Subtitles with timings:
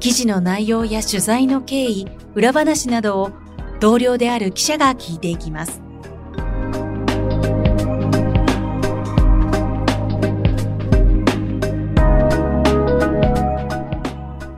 [0.00, 3.32] 記事の内容や取材の経緯、裏話などを
[3.80, 5.82] 同僚である記者が聞いていきます。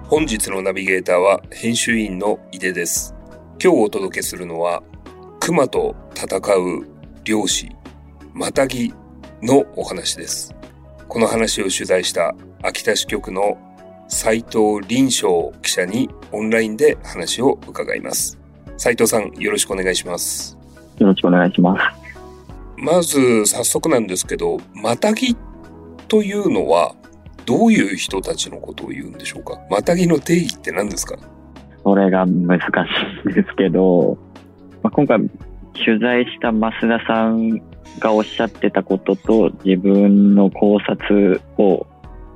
[0.08, 3.14] 本日のナビゲーターは編集員の井出です。
[3.62, 4.82] 今日お届けするのは
[5.40, 6.86] 熊と戦う
[7.24, 7.70] 漁師、
[8.34, 8.92] またぎ
[9.42, 10.54] のお話です。
[11.08, 13.56] この話を取材した秋田支局の
[14.12, 18.40] 斉藤林章記者にオンラインで話を伺います。
[18.76, 20.58] 斉藤さん、よろしくお願いします。
[20.98, 21.82] よろしくお願いします。
[22.76, 25.36] まず、早速なんですけど、またぎ
[26.08, 26.96] というのは、
[27.46, 29.60] どういう人たちのことを言うんでしょうか？
[29.70, 31.16] またぎの定義って何ですか？
[31.84, 32.64] それが難し
[33.26, 34.18] いんですけど、
[34.82, 35.20] まあ、今回
[35.84, 37.58] 取材した増田さん
[38.00, 41.86] がおっしゃってたことと自分の考察を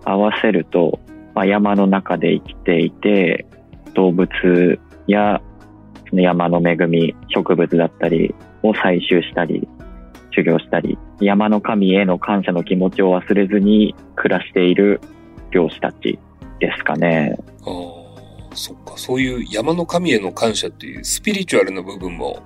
[0.04, 1.00] 合わせると
[1.34, 3.46] まあ、山の中で生きていて、
[3.94, 4.28] 動物
[5.06, 5.40] や
[6.08, 9.68] その山の恵み、植物だったりを採集したり、
[10.30, 15.00] 修行したり、山の神への感謝の気持ちを忘れずに暮らしている
[15.50, 16.18] 漁師たち
[16.60, 17.36] ですかね。
[17.64, 17.70] あ
[18.52, 18.96] あ、そっか。
[18.96, 22.42] そういう山の神への感謝っていうスピリチュアルな部分も、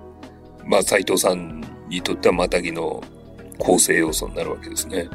[0.67, 3.03] まあ、斎藤さんにとってはまたぎの
[3.59, 5.09] 構成要素になるわけですね。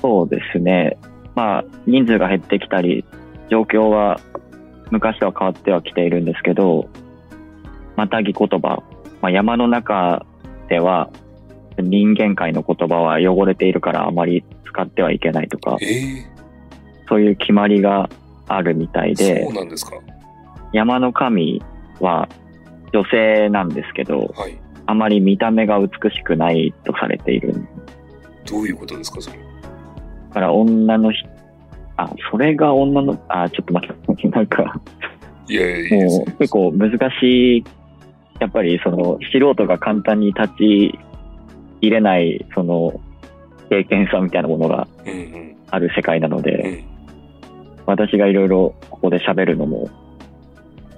[0.00, 0.96] そうですね。
[1.34, 3.04] まあ、人数が減ってきたり、
[3.50, 4.20] 状況は
[4.90, 6.88] 昔とは変わってはきているんですけど、
[7.96, 8.82] またぎ言葉、
[9.20, 10.26] まあ、山の中
[10.68, 11.10] では
[11.78, 16.24] 人間界の言葉は汚れているからあまり使ってはいけないとか、えー、
[17.08, 18.08] そういう決まりが
[18.48, 19.92] あるみたいで、そうなんですか
[20.72, 21.62] 山の神
[22.00, 22.28] は
[22.92, 27.54] 女性なんですけど、はい、あまり見た目が美しくないとされている。
[28.46, 29.38] どういうことですか、それ。
[30.34, 31.28] から女の人、
[31.96, 34.80] あ、それが女の、あ、ちょっと待って、なんか。
[35.46, 37.64] いやいやもう結構難しい、
[38.40, 40.98] やっぱりその素人が簡単に立ち
[41.80, 43.00] 入れない、その
[43.70, 44.88] 経験さみたいなものが
[45.70, 46.70] ある世界なので、うん。
[46.70, 46.84] うん、
[47.86, 49.88] 私がいろいろここで喋るのも、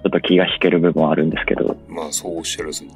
[0.03, 1.77] ちょっと気が引ける部分はあるんですけど。
[1.89, 2.91] まあそうおっしゃらずに。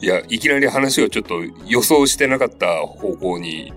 [0.00, 1.34] いや、いきなり話をちょっと
[1.66, 3.72] 予想してなかった方向に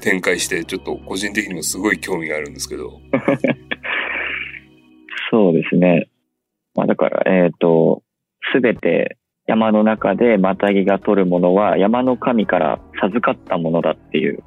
[0.00, 3.00] 展開して、ちょっと個人的にもすごい興味があるんですけど。
[5.30, 6.08] そうですね。
[6.74, 8.02] まあ、だから、えっ、ー、と、
[8.52, 9.16] すべて
[9.46, 14.42] 山の中でマタギが取るものは山の神から授かったものだっていう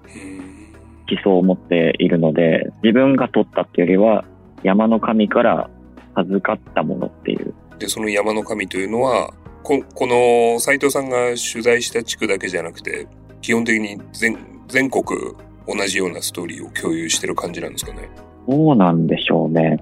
[1.10, 4.26] 思想を持っているので、自分が取ったっていうよりは
[4.64, 5.70] 山の神から
[6.16, 7.54] 授かったものっていう。
[7.80, 13.08] で、その山の神というのは、ここの斉藤さんが取材した地区だけじゃなくて、
[13.42, 14.38] 基本的に全
[14.72, 15.04] 全国
[15.68, 18.10] 同じようなストーリーを共有してる感じなんですかね？
[18.50, 19.80] そうなんでしょうね。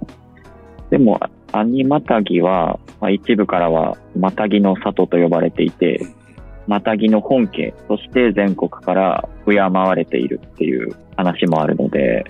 [0.90, 1.20] でも、
[1.52, 6.02] アニマタギは、まあ、一部からはマタギの里と呼ばれていて、
[6.68, 12.26] マタギの本家として全国から敬われているっていう話もあるので、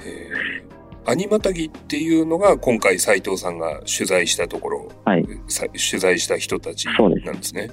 [1.06, 7.70] アニマタギっていうのが今回斉藤さんが取材したところ、はい、取材した人たちなんですね。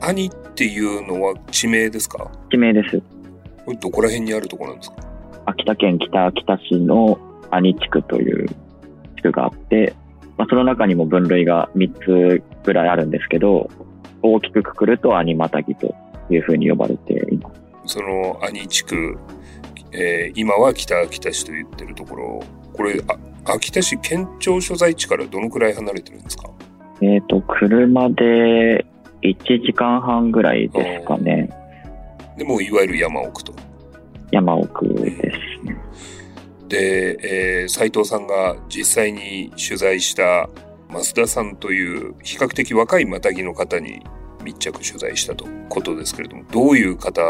[0.00, 2.30] アニっていうのは地名ですか？
[2.50, 3.02] 地名です。
[3.66, 4.96] これどこら辺にあるところなんですか？
[5.44, 7.18] 秋田県北秋田市の
[7.50, 8.48] 兄地区という
[9.16, 9.94] 地区があって、
[10.38, 13.68] まあ、その中にも分類が3つぐらいあるんですけど、
[14.22, 15.94] 大きくくくると兄またぎと
[16.30, 17.50] いうふうに呼ばれていま
[17.84, 17.94] す。
[17.98, 19.18] その兄地区、
[19.92, 22.42] えー、今は北秋田市と言ってるところ、
[22.72, 23.00] これ、
[23.44, 26.50] あ秋田市県庁所在地からどのくらい離れてるんですか？
[27.00, 28.84] えっ、ー、と、車で
[29.22, 31.50] 1時間半ぐらいですかね。
[32.36, 33.54] でもいわゆる山奥と。
[34.30, 35.76] 山奥ですね。
[36.68, 37.18] で、
[37.62, 40.48] えー、斉藤さんが実際に取材した
[40.90, 44.02] 増田さんという比較的若いマタギの方に
[44.44, 47.20] 密着取材したとことですけれども、どういう方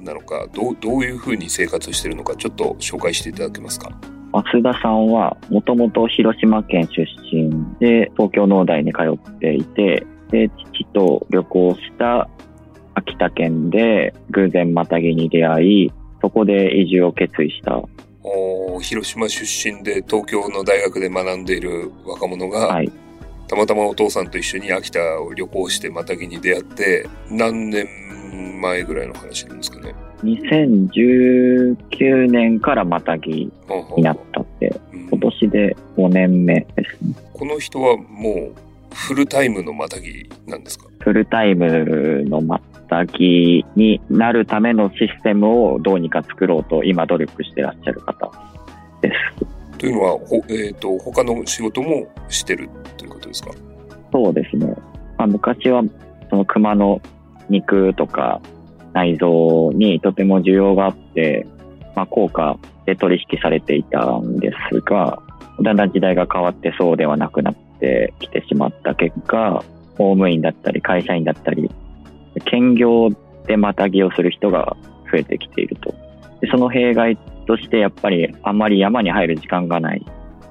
[0.00, 3.90] なのか、どうどういうふうに生活しているのか、ちょっと紹介していただけますか？
[4.32, 12.28] 増田さんはもともと広島県出身で東京農大に通っていて、で父と旅行した
[13.06, 17.80] 秋田県で偶然またぎに出会い、そこで移住を決意した。
[18.22, 22.90] お広島出身で東京の大学で学んでいる若者が、はい、
[23.46, 27.86] たまたまお父さんと一緒に秋田を旅行してマタギに出会って、何年
[28.60, 29.94] 前ぐらいの話なんですかね
[30.24, 36.66] ？2019年からまたぎはあはあになったって、うん今年で5年目で
[36.98, 37.14] すね。
[37.32, 38.52] この人はもう
[38.92, 40.86] フルタイムのマタギなんですか？
[40.98, 42.40] フルタイムの
[42.88, 48.30] またぎになるためのシステムをどうにか作ろうと今努力してらっしゃる方
[49.00, 49.78] です。
[49.78, 53.50] というのは、ほえっ、と、他の仕事もしてるということですか？
[54.12, 54.74] そうですね。
[55.18, 55.82] まあ、昔は
[56.30, 57.00] その熊の
[57.48, 58.40] 肉とか
[58.94, 61.46] 内臓にとても需要があって、
[61.94, 65.20] まあ、高価で取引されていたんですが、
[65.62, 69.62] だんだん時代が変わってそうではなくなってきてしまった結果、
[69.98, 71.70] 公務員だったり会社員だったり、
[72.56, 73.10] 兼業
[73.46, 74.76] でまたぎをする人が
[75.12, 75.94] 増えてきていると。
[76.40, 77.16] でその弊害
[77.46, 80.04] としてやっぱりあんまり山に入る時間がない。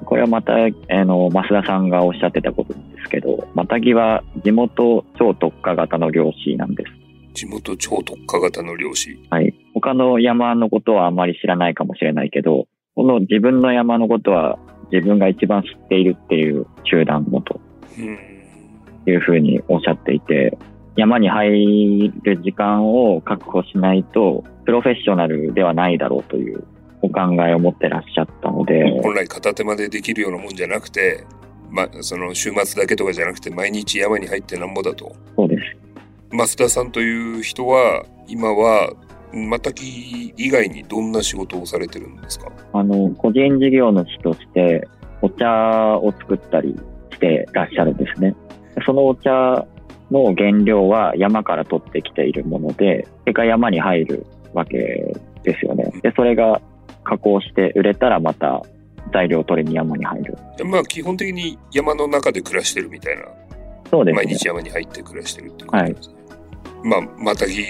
[0.05, 0.57] これはまた、あ
[1.05, 6.91] の、増田さんがおっしゃってたことですけど、マタギは地元超特化型の漁師なんです。
[7.33, 9.17] 地元超特化型の漁師。
[9.29, 9.53] はい。
[9.73, 14.59] 他の山のことはあまり知らないかもしれないけど、この自分の山のことは
[14.91, 17.59] 自分が一番知っているっていう集団のと
[17.97, 18.17] うん。
[19.07, 20.57] いうふうにおっしゃっていて、
[20.95, 26.63] 山に入る時間を確保しないと、プロフェッショナルではないだろうという
[27.01, 31.25] お考えを持ってらっしゃったので、本来片手間でできるようなもんじゃなくて、
[31.69, 35.15] ま、その週末だけとかじゃなくて毎日山に入ってなんぼだと。
[35.35, 35.61] そうです。
[36.31, 38.91] 増田さんという人は、今は、
[39.33, 42.49] またぎ以外にどんな仕事をされてるんですか？
[42.71, 44.87] あの、個人事業主として
[45.21, 45.45] お茶
[45.97, 46.73] を作ったり
[47.11, 48.33] してらっしゃるんですね。
[48.85, 49.65] そのお茶
[50.11, 54.77] の原料は山から取ってきているもので、それが山に入るわけ
[55.43, 55.91] ですよね。
[56.01, 56.61] で、それが
[57.03, 58.63] 加工して売れたらまた
[59.13, 60.37] 材料を取りに山に入る。
[60.65, 63.23] まあ基本的に山の中で暮らしてるみたいな、
[63.89, 64.23] そうですね。
[64.23, 66.15] 毎日山に入って暮らしてるってことですね。
[66.83, 67.63] まあ、またぎ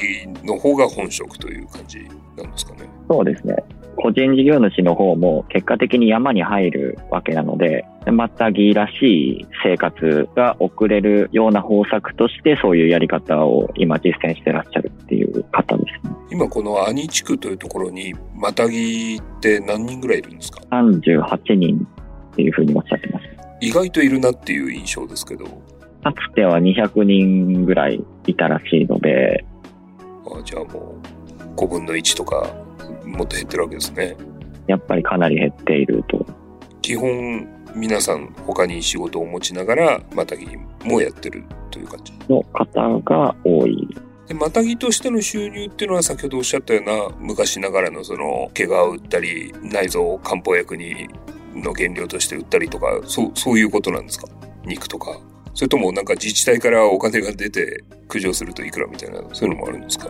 [0.43, 1.99] の方が本職という感じ
[2.35, 2.81] なんですかね。
[3.09, 3.55] そうですね。
[3.97, 16.15] 個人事業主の方も結果的に山に入るわけなので、またぎらしい生活が送れるような方策としてそういうやり方を今実践してらっしゃるっていう方ですね。
[16.31, 21.87] 今この兄地区というところに、またぎって何人ぐらいいるんですか？38人
[22.31, 23.25] っていうふうにおっしゃってます。
[23.61, 25.45] 意外といるなっていう印象ですけど、
[26.03, 29.43] かつては200人ぐらいいたらしいので、
[30.27, 30.95] あじゃあも
[31.55, 32.64] う5分の1とか
[33.05, 34.15] もっと減ってるわけですね。
[34.67, 36.25] やっぱりかなり減っていると。
[36.81, 40.47] 基本皆さん他に仕事を持ちながらまたぎ
[40.83, 42.13] もやってるという感じ。
[42.29, 43.87] の方が多い。
[44.27, 51.07] で、またぎとしての収入っていうのは先ほどおっしゃったような昔ながらのその怪我を売ったり内臓を漢方薬に
[51.53, 54.27] の原料として売ったりとかそう そういうことなんですか？
[54.65, 55.19] 肉とか
[55.53, 60.09] それともなんか自治体からお金が出て駆除するといくらみたいなそういうのもあるんですか？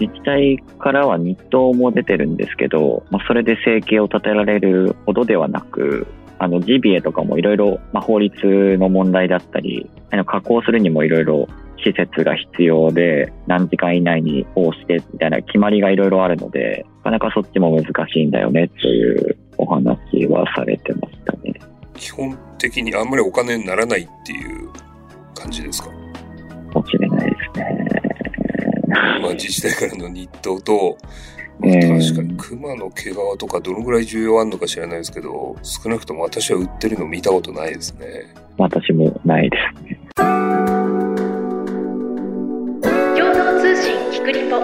[0.00, 6.06] 自治体からは日当も出てるんですけど、まあ、それで生計を立てられるほどではなく、
[6.38, 11.48] あの、ジビエとかもいろいろ、まあ、法律の問題だったり、あの加工するにもいろいろ
[11.84, 21.54] 施設が必要で、何時間以内にこうしてみたいな決まりがいろいろあるので、なかなかそっちも難しいんだよねというお話はされてましたね。
[21.94, 24.68] 基本的にあんまりお金にならないっていう
[25.34, 25.88] 感じですか？
[26.72, 27.93] かもしれないですね。
[29.24, 30.98] まあ自治体からの日当と、
[31.58, 38.34] まあええ確かに熊の毛皮とかどのぐらい需要あるのか知らないですけど、少なくとも私は売ってるの見たことないですね。
[38.58, 39.98] 私もないですね。
[43.16, 44.58] 共同通信キクリポ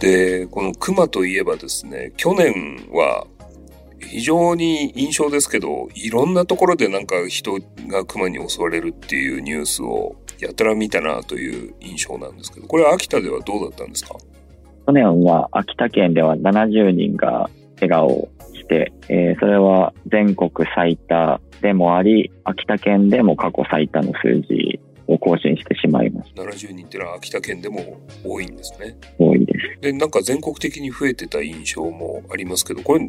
[0.00, 2.52] で、この熊といえばですね、去年
[2.92, 3.26] は
[4.04, 7.58] 非常に印象ですけど、いろんなところでなんか人
[7.88, 14.14] が熊に襲われるっていうニュースをやたら見たなという印象なんですけど、これは秋田ではどうだったんですか？
[14.86, 17.48] 去年は秋田県では70人が
[17.80, 28.96] 怪我をして、えーそれは全国最多でもあり、秋田県でも過去最多の数字を更新してしまいまし ?70 人っていうのは秋田県でも多いんですね。
[29.00, 29.08] た。
[29.18, 29.80] 多いです。
[29.80, 33.08] で、なんか全国的に増えてた印象もありますけど、これ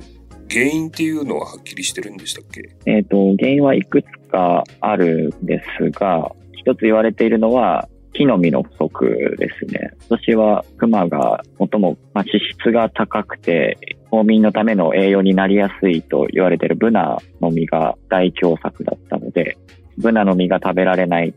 [0.50, 2.62] 原因っていうのははっきりしてるんでしたっけ？
[2.86, 9.92] えっ、と、原因はいくつかあるんですが、一つ言われているのは、木の実の不足ですね。
[10.08, 13.78] 今年は熊が最も、まあ、脂質が高くて、
[14.10, 19.58] 冬眠のための栄養になりやすいと言われているブナの実が大凶作だったので、
[19.98, 21.34] ブナの実が食べられないっ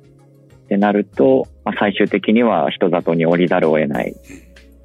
[0.68, 4.14] てなると、まあ、最終的には人里に降りざるを得ない。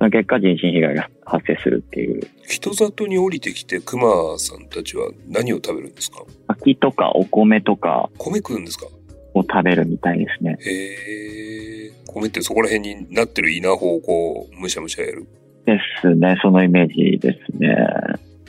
[0.04, 2.28] その結果人身被害が発生するっていう。
[2.46, 6.26] 人里に降りてきて熊さんたちは何を食べるんですか？
[6.48, 8.88] 柿とかお米とか米食うんですか？
[9.34, 10.58] を食べるみたいですね。
[10.60, 11.92] へえ。
[12.08, 15.26] 米ってそこら辺になってる稲穂をこう、むしゃむしゃやる。
[15.66, 16.38] ですね。
[16.42, 17.74] そのイメージですね。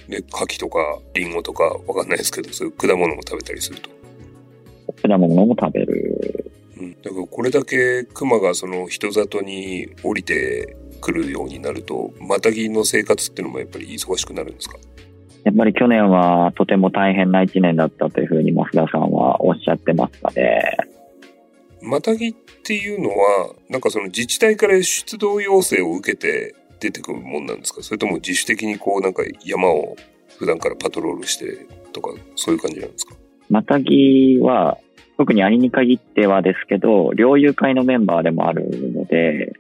[0.09, 3.91] で、柿とかリンゴとかわかんないですけど、そういう果物も食べたりすると。
[5.01, 6.53] 果物も食べる。
[6.79, 6.93] うん。
[7.01, 14.79] だからこれだけ熊がその人里に降りてくるようになると、マタギの生活っていうのもやっぱり忙しくなるんですか？
[15.45, 20.79] やっぱり去年はとても大変な一年だったというふうに増田さんはおっしゃってますかね。
[21.83, 27.83] マタギっていうのは、なんかその自治体から出動要請を受けて出てくるもんなんですか？
[27.83, 29.97] それとも自主的にこうなんか山を
[30.39, 33.15] 普段からパトロールしてとか、そういう感じなんですか？
[33.51, 34.79] マタギは、
[35.19, 39.53] 特にアリに限ってはですけど、猟友会のメンバーでもあるので、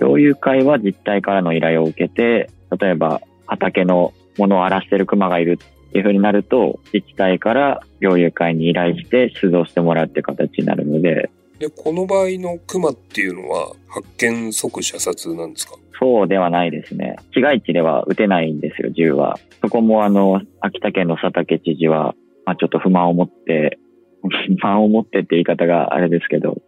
[0.00, 5.58] 猟友会は実態からの依頼を受けて、例えば畑のものを荒らしてる熊がいる
[5.88, 15.74] っていう風になると、自治体から猟友会に依頼して出動してもらうっていう形になるので、で、この場合の熊っていうのは発見即射殺なんですか？
[16.00, 17.16] そうではないですね。
[17.32, 19.38] 市街地では撃てないんですよ、銃は。
[19.60, 23.78] そこもあの、秋田県の佐竹知事は、まあちょっと不満を持って、
[24.22, 24.28] 不
[24.60, 26.58] 満を持ってって言い方があれですけど、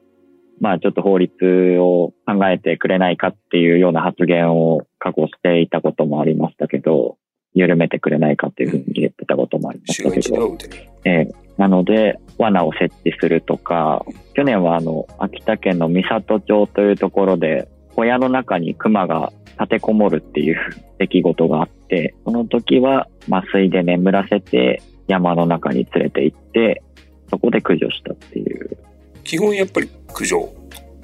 [0.60, 1.34] まあちょっと法律
[1.78, 7.16] を考えてくれないかっていうような発言を過去していたこともありましたけど、
[7.54, 10.56] 緩めてくれないかっていうふうに言ってたこともありましたけど。
[11.04, 20.56] ええなので、罠を設置するとか、去年はあの、秋田県の三郷町というところで、小屋の中に熊が立てこもるっていう
[20.98, 26.82] 出来事があって、その時は麻酔で眠らせて山の中に連れて行って、
[27.30, 28.76] そこで駆除したっていう。
[29.22, 30.54] 基本やっぱり駆除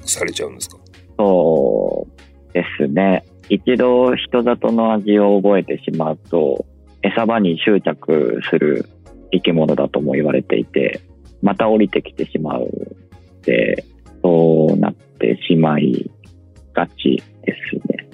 [0.05, 0.77] されちゃうんですか？
[1.19, 2.07] そ
[2.49, 3.23] うですね。
[3.49, 6.65] 一度人里の味を覚えてしまうと、
[7.03, 8.87] 餌場に執着する
[9.31, 11.01] 生き物だとも言われていて、
[11.41, 12.69] また降りてきてしまう
[13.43, 13.85] で、
[14.23, 16.09] そうなってしまい
[16.73, 18.07] がちですね。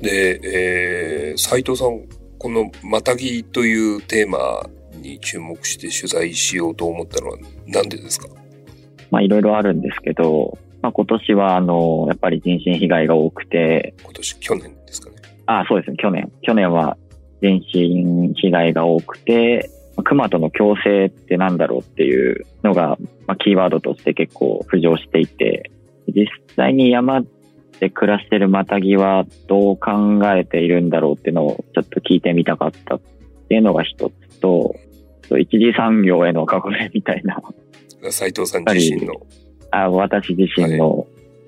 [0.00, 2.02] で、えー、斉藤さん、
[2.38, 4.68] このマタギというテーマ
[5.00, 8.28] に注目して取材しようと思ったのはなんでですか？
[9.10, 15.16] まあいろいろあるんですけど、まあ今年はあの、やっぱり人身被害が多くて、今年、去年ですかね。
[15.46, 16.30] あそうですね、去年。
[16.42, 16.96] 去年は
[17.40, 25.70] 人身被害が多くて、まあ熊との共生ってなんだろうっていうのが、まあ、キーワードとして結構浮上していて、
[26.08, 27.22] 実際に山
[27.80, 33.00] で暮らしてるマタギはどう考えているんだろうっていうのをちょっと聞いてみたかったっ
[33.48, 34.74] ていうのが一つと、
[35.38, 37.42] 一次産業への憧れみたいな、
[38.12, 39.14] 斉藤さん自身の、
[39.70, 41.06] あ私自身の、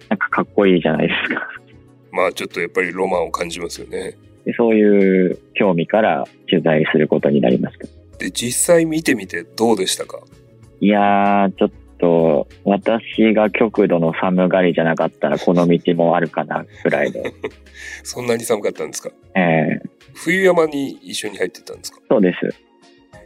[0.09, 1.49] なんかかっこいいじゃないですか。
[2.13, 4.17] まあちょっとやっぱりロマンを感じますよね。
[4.45, 7.87] でそういう興味から取材することになりました。
[8.19, 10.21] で、実際見てみてどうでしたか？
[10.81, 17.23] いやー、ちょっと、私が極度の寒がりじゃなかったら、この道もあるかな、ぐらいで。
[18.05, 19.11] そんなに寒かったんですか？
[19.37, 22.01] えー、冬山に一緒に入ってたんですか？
[22.09, 22.39] そうです。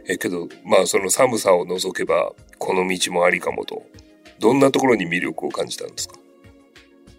[0.09, 3.83] え、けど、まあその寒さを除けば、この道もありかもと。
[4.39, 6.15] どんなところに魅力を感じたんですか？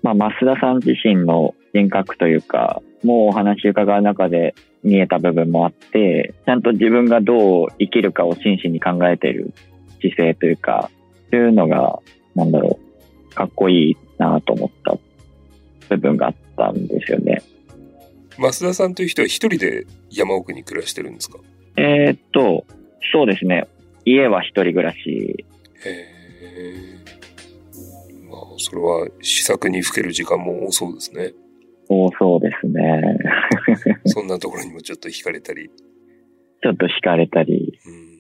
[0.02, 9.52] まあ、増田さん自身の人格というか、もうお話伺う中で見えた部分もあって、ちゃんと自分がどう生きるかを真摯に考えている
[10.00, 10.90] 姿勢というか、
[11.30, 11.98] そういうのが、
[12.34, 12.78] なんだろ
[13.30, 14.96] う、かっこいいなと思った
[15.90, 17.42] 部分があったんですよね。
[18.38, 21.38] 増田さんという人は一人で山奥に暮らしてるんですか？
[21.76, 22.64] えーっと、
[23.12, 23.68] そうですね。
[24.04, 26.94] 家は一人暮らしへえ。
[28.30, 31.32] まあ、それは試作にふける時間も多そうですね。
[31.88, 33.18] 多そうですね。
[34.06, 35.70] そんなところにもちょっと惹かれたり。
[36.62, 37.78] ちょっと惹かれたり。
[37.87, 38.14] うん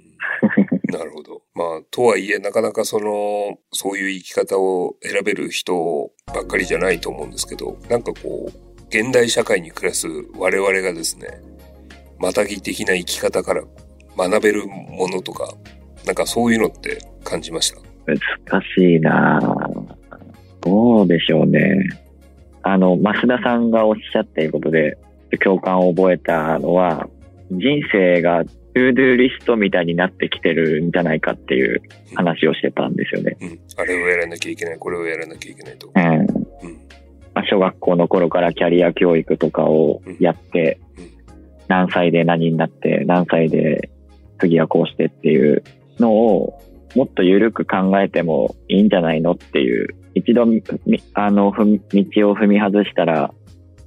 [0.84, 1.42] なるほど。
[1.54, 11.40] まあ、とはいえ、なかなかその、そういう生き方を選べる人ばっかりじゃないと思うんですけど、なんかこう、現代社会に暮らす我々がですね、
[12.18, 13.64] マタギ的な生き方から
[14.16, 15.52] 学べるものとか、
[16.06, 17.80] なんかそういうのって感じました？
[18.06, 18.18] 難
[18.76, 19.94] しいなぁ
[20.60, 21.76] どうでしょうね。
[22.62, 24.96] あの、増田さんがおっしゃっていることで、
[25.42, 27.08] 共感を覚えたのは、
[27.50, 31.82] 人生が to do list みたいになってきてるんじゃないかっていう
[32.14, 33.36] 話をしてたんですよね。
[33.40, 33.58] うん。
[33.76, 35.90] あれをやらなきゃいけない、これをやらなきゃいけないと。
[35.94, 36.02] うん。
[36.02, 36.26] うん。
[37.34, 41.10] まあ小学校の頃からキャリア教育とかをやってうんうん、
[41.68, 43.90] 何歳で何になって、何歳で
[44.40, 45.62] 次はこうしてっていう
[45.98, 46.60] のを、
[46.94, 50.42] もっと緩く考えてもいいんじゃないのっていう、一度、
[51.14, 53.32] あの、道を踏み外したら、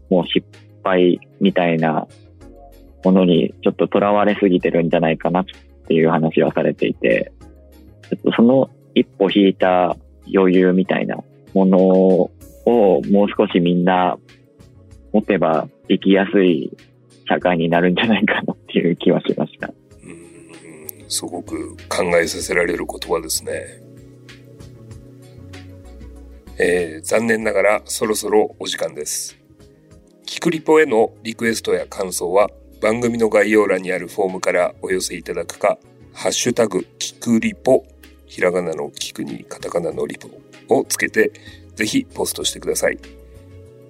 [0.10, 0.46] もう失
[0.84, 2.08] 敗みたいな
[3.04, 5.46] ものにちょっと囚われすぎてるんじゃないかなっ
[5.88, 7.32] ていう話はされていて、
[8.10, 9.96] ちょっとその一歩引いた
[10.34, 11.18] 余裕みたいな
[11.54, 12.32] ものを
[12.66, 14.18] もう少しみんな
[15.14, 16.72] 持てば生きやすい
[17.28, 19.74] 社会になるんじゃないかなっていう気はしました。
[21.08, 23.82] すごく考えさせられる言葉ですね。
[26.60, 29.38] えー、残念ながらそろそろお時間です。
[30.26, 32.50] キクリポへのリクエストや感想は
[32.82, 35.78] 番組の概要欄にあるフォームからお寄せいただくか、
[36.14, 37.86] ハッシュタグキクリポ、
[38.26, 40.30] ひらがなのキクにカタカナのリポ
[40.76, 41.32] をつけて
[41.76, 42.98] ぜひポストしてください。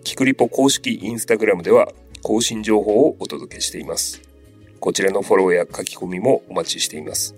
[0.04, 1.88] キクリポ公式インスタグラムでは
[2.22, 4.27] 更新情報をお届けしています。
[4.80, 7.36] こちらのフォローや書き込みもお待ちしています。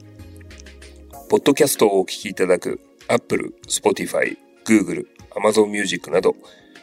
[1.29, 6.35] ポッドキャストをお聞きいただく Apple、Spotify、Google、Amazon Music など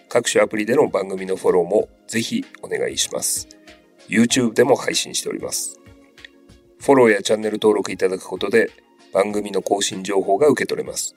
[0.08, 3.48] 各種アプリでの番組のフォローもぜひお願いします。
[4.08, 5.78] YouTube でも配信しております。
[6.78, 8.70] フォローやチャンネル登録いただくことで
[9.12, 11.14] 番組の更新情報が受け取れます。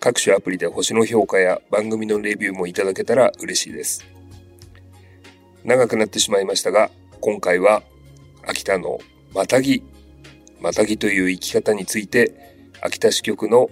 [0.00, 4.04] 各種アプリで星の評価や番組のレビューもいただけたら嬉しいです。
[5.64, 6.90] 長くなってしまいましたが、
[7.20, 7.82] 今回は
[8.46, 8.98] 秋田の
[9.34, 9.82] またぎ、
[10.60, 12.32] またぎという生き方について、
[12.80, 13.70] 秋田支局の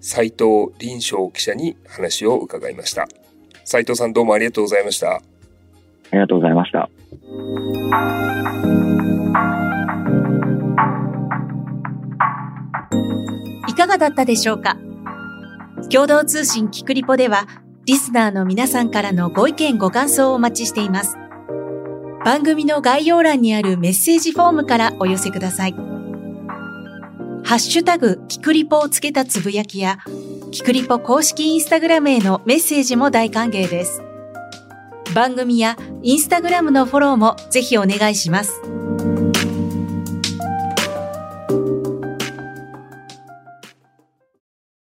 [0.00, 3.08] 斉藤林章記者に話を伺いました。
[3.64, 5.16] 斉藤さんどうもありがとうございました。
[5.16, 5.20] あ
[6.12, 6.88] りがとうございました。
[13.68, 14.78] いかがだったでしょうか？
[15.90, 17.46] 共同通信キクリポでは、
[17.84, 21.17] リスナーの皆さんからのご意見ご感想をお待ちしています。
[22.24, 25.72] 番組の概要欄にあるメッセージフォームからお寄せください。
[25.72, 29.98] ハッシュタグ、キクリポをつけたつぶやきや、
[30.50, 34.02] キクリポ公式インスタグラムへのメッセージも大歓迎です。
[35.14, 38.60] 番組やインスタグラムのフォローもぜひお願いします。